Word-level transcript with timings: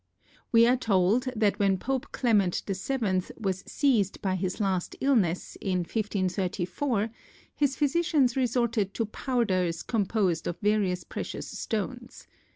We 0.51 0.65
are 0.65 0.77
told 0.77 1.25
that 1.35 1.59
when 1.59 1.77
Pope 1.77 2.11
Clement 2.11 2.63
VII 2.65 3.21
was 3.37 3.63
seized 3.67 4.19
by 4.19 4.33
his 4.33 4.59
last 4.59 4.95
illness, 4.99 5.57
in 5.61 5.81
1534, 5.81 7.11
his 7.55 7.75
physicians 7.75 8.35
resorted 8.35 8.95
to 8.95 9.05
powders 9.05 9.83
composed 9.83 10.47
of 10.47 10.57
various 10.59 11.03
precious 11.03 11.45
stones. 11.55 12.25